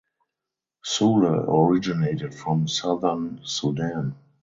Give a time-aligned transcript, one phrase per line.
[0.83, 4.15] Sule originated from southern Sudan.